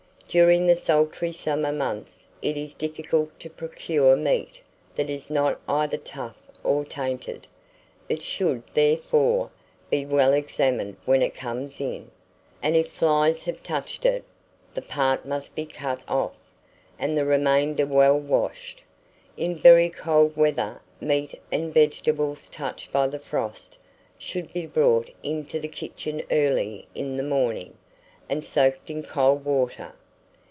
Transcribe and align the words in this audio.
During 0.33 0.65
the 0.67 0.77
sultry 0.77 1.33
summer 1.33 1.73
months, 1.73 2.25
it 2.41 2.55
is 2.55 2.73
difficult 2.73 3.37
to 3.41 3.49
procure 3.49 4.15
meat 4.15 4.61
that 4.95 5.09
is 5.09 5.29
not 5.29 5.59
either 5.67 5.97
tough 5.97 6.37
or 6.63 6.85
tainted. 6.85 7.47
It 8.07 8.21
should, 8.21 8.63
therefore, 8.73 9.49
be 9.89 10.05
well 10.05 10.31
examined 10.31 10.95
when 11.03 11.21
it 11.21 11.35
comes 11.35 11.81
in, 11.81 12.11
and 12.63 12.77
if 12.77 12.93
flies 12.93 13.43
have 13.43 13.61
touched 13.61 14.05
it, 14.05 14.23
the 14.73 14.81
part 14.81 15.25
must 15.25 15.53
be 15.53 15.65
cut 15.65 15.99
off, 16.07 16.37
and 16.97 17.17
the 17.17 17.25
remainder 17.25 17.85
well 17.85 18.17
washed. 18.17 18.83
In 19.35 19.59
very 19.59 19.89
cold 19.89 20.37
weather, 20.37 20.79
meat 21.01 21.37
and 21.51 21.73
vegetables 21.73 22.47
touched 22.47 22.93
by 22.93 23.07
the 23.07 23.19
frost, 23.19 23.77
should 24.17 24.53
be 24.53 24.65
brought 24.65 25.09
into 25.23 25.59
the 25.59 25.67
kitchen 25.67 26.21
early 26.31 26.87
in 26.95 27.17
the 27.17 27.21
morning, 27.23 27.75
and 28.29 28.45
soaked 28.45 28.89
in 28.89 29.03
cold 29.03 29.43
water. 29.43 29.91